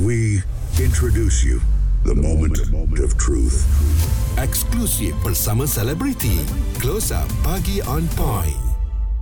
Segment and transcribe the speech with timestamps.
[0.00, 0.42] We
[0.80, 1.60] introduce you
[2.04, 2.56] the moment
[3.04, 3.68] of truth.
[4.40, 6.40] Eksklusif bersama selebriti.
[6.80, 8.69] Close Up Pagi on Point.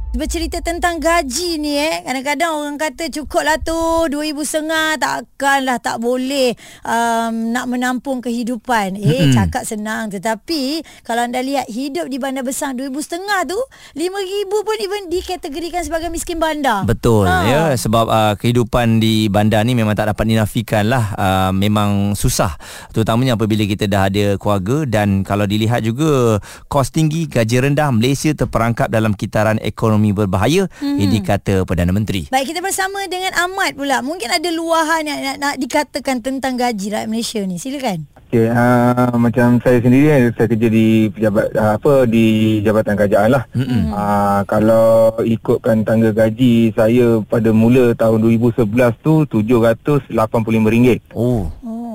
[0.09, 2.01] Bercerita tentang gaji ni eh.
[2.01, 3.77] Kadang-kadang orang kata cukup lah tu
[4.09, 8.97] RM2,500 takkanlah tak boleh um, Nak menampung kehidupan.
[8.97, 9.37] Eh hmm.
[9.37, 10.09] cakap senang.
[10.09, 13.61] Tetapi Kalau anda lihat hidup di bandar besar RM2,500 tu
[14.01, 16.89] RM5,000 pun even dikategorikan sebagai miskin bandar.
[16.89, 17.45] Betul ha.
[17.45, 17.63] ya.
[17.77, 21.05] Sebab uh, kehidupan di bandar ni memang tak dapat dinafikan lah.
[21.21, 22.57] Uh, Memang susah.
[22.97, 28.33] Terutamanya apabila kita dah ada keluarga Dan kalau dilihat juga Kos tinggi, gaji rendah Malaysia
[28.33, 30.99] terperangkap dalam kitaran ekonomi ekonomi berbahaya hmm.
[31.03, 32.31] ini kata Perdana Menteri.
[32.31, 33.99] Baik kita bersama dengan Ahmad pula.
[33.99, 37.59] Mungkin ada luahan yang nak, nak dikatakan tentang gaji rakyat Malaysia ni.
[37.59, 38.07] Silakan.
[38.29, 43.45] Okay, uh, macam saya sendiri saya kerja di pejabat uh, apa di Jabatan Kerajaan lah.
[43.57, 43.83] Mm-hmm.
[43.89, 48.69] Uh, kalau ikutkan tangga gaji saya pada mula tahun 2011
[49.03, 51.09] tu RM785.
[51.17, 51.49] Oh.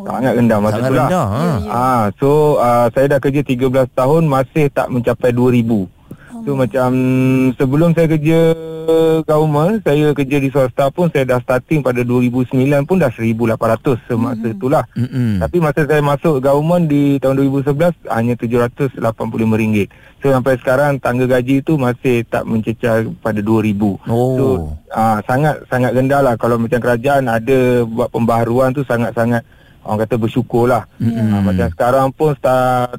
[0.03, 1.07] Sangat rendah masa Sangat tu lah.
[1.07, 1.45] Ha.
[1.71, 5.92] Ah, so uh, saya dah kerja 13 tahun masih tak mencapai 2000.
[6.43, 6.89] So macam
[7.55, 8.39] sebelum saya kerja
[9.23, 13.55] government, saya kerja di swasta pun saya dah starting pada 2009 pun dah 1800
[14.07, 14.55] semasa mm-hmm.
[14.59, 14.83] itulah.
[14.95, 15.29] Mm-hmm.
[15.39, 19.75] Tapi masa saya masuk government di tahun 2011 hanya RM785.
[20.23, 23.79] So sampai sekarang tangga gaji itu masih tak mencecah pada 2000.
[23.79, 24.35] Oh.
[24.35, 24.45] So
[24.91, 29.43] uh, sangat sangat rendah lah kalau macam kerajaan ada buat pembaharuan tu sangat-sangat
[29.83, 30.83] orang kata bersyukurlah.
[30.99, 31.27] Mm-hmm.
[31.31, 32.35] Uh, macam sekarang pun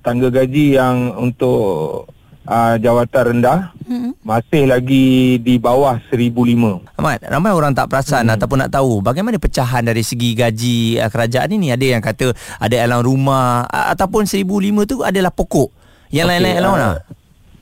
[0.00, 2.08] tangga gaji yang untuk
[2.48, 4.10] uh, jawatan rendah hmm.
[4.24, 6.96] masih lagi di bawah 1005.
[7.00, 8.34] Ahmad, ramai orang tak perasan hmm.
[8.36, 12.76] ataupun nak tahu bagaimana pecahan dari segi gaji uh, kerajaan ini ada yang kata ada
[12.84, 15.68] allowance rumah uh, ataupun 1005 tu adalah pokok.
[16.14, 17.02] Yang okay, lain-lain allowance uh, lah.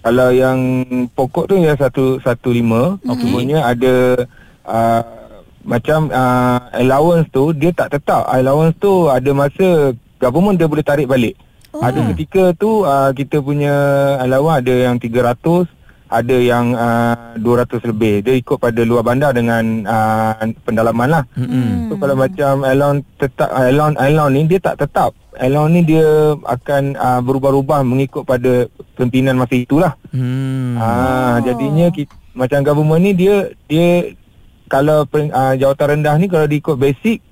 [0.03, 0.59] Kalau yang
[1.15, 3.15] pokok tu ya 115, okay.
[3.23, 3.95] kemudian ada
[4.67, 5.03] uh,
[5.63, 8.27] macam uh, allowance tu dia tak tetap.
[8.27, 11.39] Allowance tu ada masa government dia boleh tarik balik.
[11.73, 11.81] Oh.
[11.81, 13.73] Ada ketika tu uh, kita punya
[14.21, 15.65] allowance ada yang 300,
[16.13, 18.21] ada yang uh, 200 lebih.
[18.21, 20.37] Dia ikut pada luar bandar dengan uh,
[20.69, 21.25] pendalaman lah.
[21.33, 21.89] Mm-hmm.
[21.89, 25.17] So kalau macam allowance tetap allowance allowance ni dia tak tetap.
[25.33, 28.69] Allowance ni dia akan uh, berubah-ubah mengikut pada
[29.01, 29.97] pimpinan masa itulah.
[30.13, 30.77] Hmm.
[30.77, 34.13] Uh, jadinya kita, macam government ni dia dia
[34.69, 37.25] kalau uh, jawatan rendah ni kalau diikut basic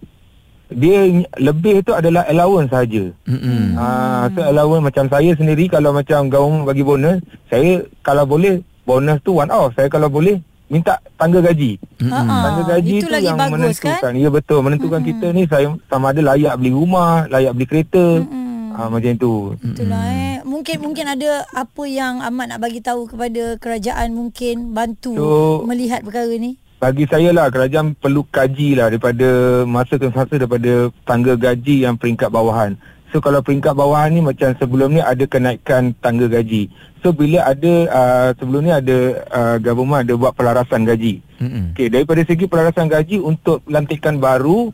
[0.71, 3.11] dia lebih tu adalah allowance saja.
[3.27, 3.75] Hmm.
[3.75, 7.19] Ah, so allowance macam saya sendiri kalau macam gaung bagi bonus,
[7.51, 9.75] saya kalau boleh bonus tu one off.
[9.75, 10.39] Saya kalau boleh
[10.71, 11.77] minta tangga gaji.
[11.99, 12.31] Mm-hmm.
[12.31, 13.99] Tangga gaji Itu tu lagi yang bagus, menentukan.
[13.99, 14.13] kan?
[14.15, 15.21] Ya betul, menentukan mm-hmm.
[15.21, 18.07] kita ni saya sama ada layak beli rumah, layak beli kereta.
[18.23, 18.49] Mm-hmm.
[18.71, 19.35] Ah, macam tu.
[19.59, 20.37] Itulah eh.
[20.47, 25.29] Mungkin mungkin ada apa yang amat nak bagi tahu kepada kerajaan mungkin bantu so,
[25.67, 30.89] melihat perkara ni bagi saya lah kerajaan perlu kaji lah daripada masa ke masa daripada
[31.05, 32.73] tangga gaji yang peringkat bawahan.
[33.13, 36.73] So kalau peringkat bawahan ni macam sebelum ni ada kenaikan tangga gaji.
[37.05, 38.97] So bila ada uh, sebelum ni ada
[39.29, 41.21] uh, government ada buat pelarasan gaji.
[41.37, 41.65] Mm-hmm.
[41.77, 44.73] Okay, daripada segi pelarasan gaji untuk lantikan baru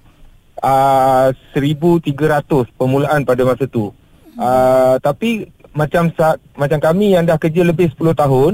[0.63, 2.07] uh, 1,300
[2.79, 3.91] permulaan pada masa tu.
[4.39, 6.13] Uh, tapi macam
[6.55, 8.53] macam kami yang dah kerja lebih 10 tahun,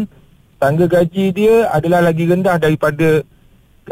[0.62, 3.26] tangga gaji dia adalah lagi rendah daripada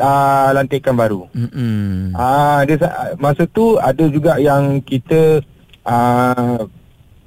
[0.00, 1.28] uh, lantikan baru.
[1.30, 2.16] Hmm.
[2.16, 2.80] Ah dia
[3.20, 5.44] masa tu ada juga yang kita
[5.84, 6.66] uh,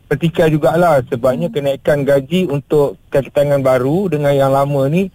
[0.09, 5.09] petikai jugalah sebabnya kenaikan gaji untuk kaki tangan baru dengan yang lama ni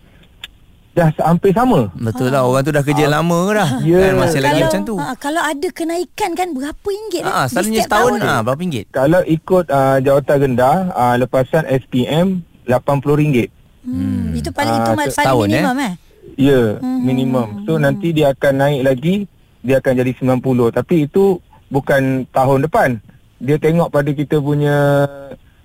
[0.99, 1.95] dah hampir sama.
[1.95, 3.23] Betul lah orang tu dah kerja ha.
[3.23, 3.71] lama dah.
[3.87, 4.03] Yeah.
[4.11, 4.95] Kan masih lagi macam tu.
[4.99, 8.85] Ha, kalau ada kenaikan kan berapa ringgit ha, selalunya setahun ah ha, berapa ringgit?
[8.91, 13.55] Kalau ikut uh, jawatan rendah uh, lepasan SPM RM80.
[13.87, 14.35] Hmm.
[14.35, 15.87] Itu paling uh, itu paling minimum eh?
[15.87, 16.08] eh?
[16.39, 17.03] Ya, hmm.
[17.03, 17.67] minimum.
[17.67, 19.15] So nanti dia akan naik lagi,
[19.59, 20.39] dia akan jadi 90.
[20.71, 23.03] Tapi itu bukan tahun depan.
[23.43, 25.07] Dia tengok pada kita punya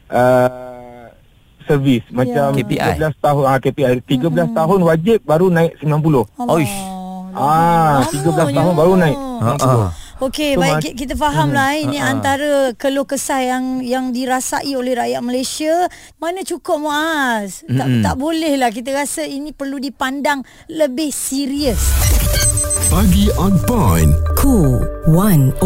[0.09, 1.07] uh,
[1.69, 3.00] servis macam KPI.
[3.00, 4.53] 13 tahun ah KPI 13 hmm.
[4.57, 6.50] tahun wajib baru naik 90.
[6.50, 6.75] Oish.
[7.34, 9.17] Ah, 13 tahun baru naik.
[9.17, 10.03] Ha.
[10.22, 11.58] Okey, so, baik kita faham hmm.
[11.58, 12.11] lah ini uh-huh.
[12.14, 15.73] antara keluh kesah yang yang dirasai oleh rakyat Malaysia.
[16.22, 17.66] Mana cukup Muaz?
[17.66, 17.78] Hmm.
[17.78, 21.82] Tak tak boleh lah kita rasa ini perlu dipandang lebih serius.
[22.93, 24.14] Pagi on point.
[24.37, 25.64] Cool 101.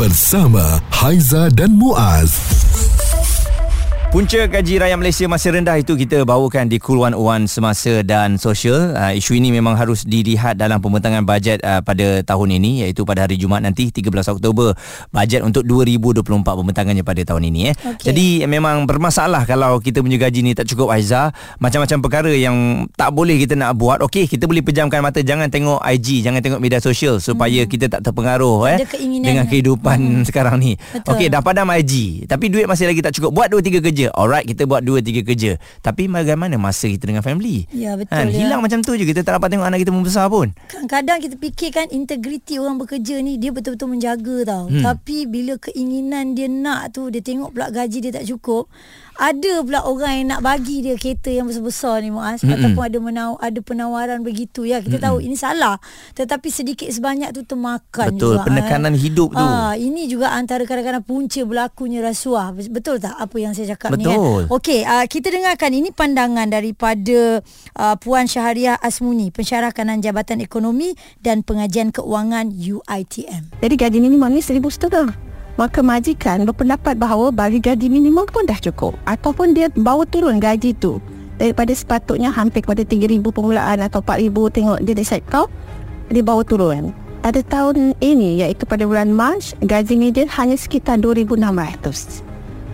[0.00, 2.57] Bersama Haiza dan Muaz.
[4.08, 8.96] Punca gaji rakyat Malaysia masih rendah itu kita bawakan di Cool 101 semasa dan sosial.
[8.96, 13.28] Uh, isu ini memang harus dilihat dalam pembentangan bajet uh, pada tahun ini iaitu pada
[13.28, 14.72] hari Jumaat nanti 13 Oktober.
[15.12, 17.74] Bajet untuk 2024 pembentangannya pada tahun ini eh.
[17.76, 18.04] Okey.
[18.08, 21.28] Jadi memang bermasalah kalau kita punya gaji ni tak cukup Aiza.
[21.60, 24.00] Macam-macam perkara yang tak boleh kita nak buat.
[24.00, 27.70] Okey, kita boleh pejamkan mata jangan tengok IG, jangan tengok media sosial supaya hmm.
[27.76, 28.88] kita tak terpengaruh eh
[29.20, 30.24] dengan kehidupan hmm.
[30.32, 30.80] sekarang ni.
[31.04, 33.36] Okey, dah padam IG tapi duit masih lagi tak cukup.
[33.36, 33.97] Buat 2 3 kerja.
[34.14, 35.58] Alright, kita buat 2 3 kerja.
[35.82, 37.66] Tapi bagaimana masa kita dengan family?
[37.74, 38.46] Ya, betul, Kan, ya.
[38.46, 40.54] hilang macam tu je kita tak dapat tengok anak kita membesar pun.
[40.70, 44.64] Kadang-kadang kita fikirkan integriti orang bekerja ni dia betul-betul menjaga tau.
[44.70, 44.86] Hmm.
[44.86, 48.70] Tapi bila keinginan dia nak tu dia tengok pula gaji dia tak cukup,
[49.18, 52.54] ada pula orang yang nak bagi dia kereta yang besar-besar ni Muaz Mm-mm.
[52.54, 54.78] ataupun ada menaw ada penawaran begitu ya.
[54.78, 55.82] Kita tahu ini salah.
[56.14, 58.46] Tetapi sedikit sebanyak tu termakan Betul, juga.
[58.46, 59.00] penekanan eh.
[59.02, 59.42] hidup tu.
[59.42, 62.54] Ah, ini juga antara kadang-kadang punca berlakunya rasuah.
[62.54, 64.48] Betul tak apa yang saya cakap ni Betul.
[64.48, 64.54] kan?
[64.54, 67.40] Okey, uh, kita dengarkan ini pandangan daripada
[67.78, 70.92] uh, Puan Syahriah Asmuni, pensyarah kanan Jabatan Ekonomi
[71.22, 73.62] dan Pengajian Keuangan UITM.
[73.62, 75.14] Jadi gaji minimum ni seribu setengah.
[75.58, 78.94] Maka majikan berpendapat bahawa bagi gaji minimum pun dah cukup.
[79.10, 81.02] Ataupun dia bawa turun gaji tu.
[81.34, 85.50] Daripada sepatutnya hampir kepada 3,000 permulaan atau 4,000 tengok dia set kau.
[86.14, 86.94] Dia bawa turun.
[87.18, 92.27] Pada tahun ini iaitu pada bulan Mac, gaji median hanya sekitar 2,600.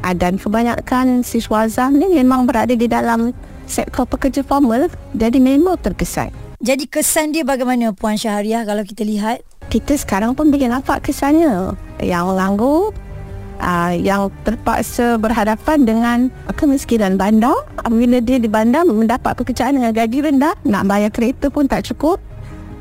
[0.04, 3.32] Ah, Dan kebanyakan siswa Azam ni memang berada di dalam
[3.64, 6.28] sektor pekerja formal jadi memang terkesan.
[6.60, 9.40] Jadi kesan dia bagaimana Puan Syahriah kalau kita lihat?
[9.74, 12.92] kita sekarang pun boleh nampak kesannya yang langgur
[13.58, 16.18] uh, yang terpaksa berhadapan dengan
[16.54, 17.56] kemiskinan bandar
[17.88, 22.20] bila dia di bandar mendapat pekerjaan dengan gaji rendah nak bayar kereta pun tak cukup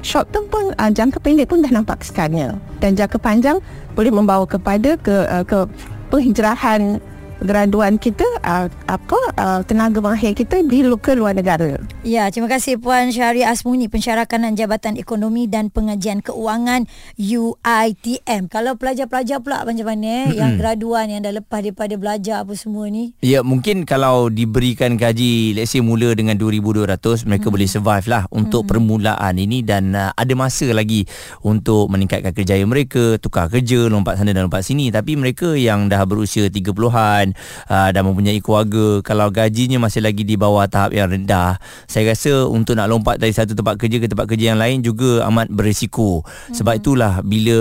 [0.04, 3.58] short term pun uh, jangka pendek pun dah nampak kesannya dan jangka panjang
[3.98, 5.66] boleh membawa kepada ke uh, ke
[6.12, 7.02] penghijrahan
[7.44, 13.16] graduan kita uh, apa uh, tenaga mahir kita di luar negara Ya, terima kasih Puan
[13.16, 16.84] Syahriah Asmuni, pensyarah kanan Jabatan Ekonomi dan Pengajian Keuangan
[17.16, 18.52] UITM.
[18.52, 22.92] Kalau pelajar-pelajar pula macam mana eh, yang graduan yang dah lepas daripada belajar apa semua
[22.92, 23.16] ni?
[23.24, 27.56] Ya, mungkin kalau diberikan gaji let's say mula dengan 2200 mereka Hmm.
[27.56, 31.08] boleh survive lah untuk permulaan ini dan uh, ada masa lagi
[31.40, 34.92] untuk meningkatkan kerjaya mereka, tukar kerja, lompat sana dan lompat sini.
[34.92, 37.32] Tapi mereka yang dah berusia 30-an
[37.72, 41.64] uh, dan mempunyai keluarga, kalau gajinya masih lagi di bawah tahap yang rendah,
[41.94, 45.26] saya rasa untuk nak lompat dari satu tempat kerja ke tempat kerja yang lain juga
[45.30, 46.26] amat berisiko.
[46.54, 47.60] Sebab itulah bila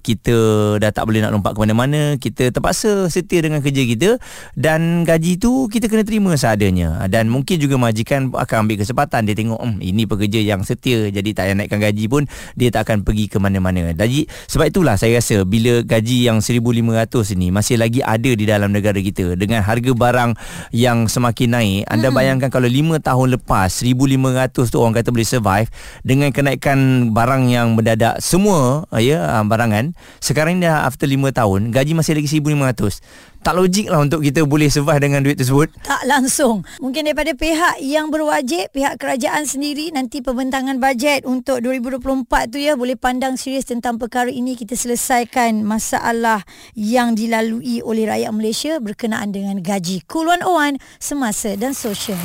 [0.00, 0.36] kita
[0.80, 4.10] dah tak boleh nak lompat ke mana-mana, kita terpaksa setia dengan kerja kita
[4.56, 7.04] dan gaji tu kita kena terima seadanya.
[7.08, 11.30] Dan mungkin juga majikan akan ambil kesempatan dia tengok hmm, ini pekerja yang setia jadi
[11.36, 12.22] tak payah naikkan gaji pun
[12.56, 13.92] dia tak akan pergi ke mana-mana.
[13.92, 18.72] Jadi sebab itulah saya rasa bila gaji yang 1500 ini masih lagi ada di dalam
[18.72, 20.30] negara kita dengan harga barang
[20.72, 25.68] yang semakin naik, anda bayangkan kalau 5 tahun lepas 1500 tu orang kata boleh survive
[26.06, 31.74] dengan kenaikan barang yang mendadak semua ya ah, barangan sekarang ni dah after 5 tahun
[31.74, 33.02] gaji masih lagi 1500
[33.44, 36.64] tak logik lah untuk kita boleh survive dengan duit tersebut Tak langsung.
[36.80, 42.72] Mungkin daripada pihak yang berwajib, pihak kerajaan sendiri nanti pembentangan bajet untuk 2024 tu ya
[42.72, 46.40] boleh pandang serius tentang perkara ini kita selesaikan masalah
[46.72, 50.00] yang dilalui oleh rakyat Malaysia berkenaan dengan gaji.
[50.08, 52.24] Cool 101 semasa dan sosial.